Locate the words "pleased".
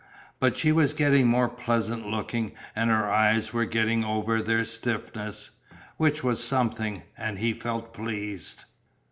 7.93-8.63